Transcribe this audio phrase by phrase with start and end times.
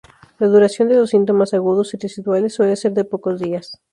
[0.39, 3.79] La duración de los síntomas agudos y residuales suele ser de pocos días.